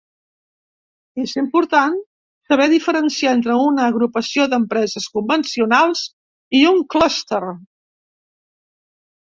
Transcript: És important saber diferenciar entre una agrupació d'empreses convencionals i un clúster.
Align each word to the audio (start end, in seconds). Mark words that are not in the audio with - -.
És 1.23 1.33
important 1.41 1.97
saber 2.53 2.67
diferenciar 2.73 3.35
entre 3.35 3.59
una 3.67 3.85
agrupació 3.91 4.49
d'empreses 4.55 5.07
convencionals 5.19 6.03
i 6.63 6.65
un 6.73 6.85
clúster. 6.97 7.45